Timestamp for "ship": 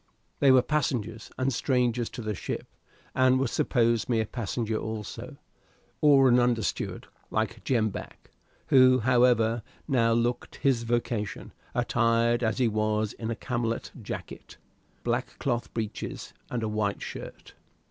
2.33-2.65